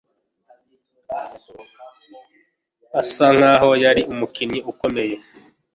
Asa 2.99 3.25
nkaho 3.37 3.69
yari 3.83 4.01
umukinnyi 4.13 4.59
ukomeye. 4.71 5.15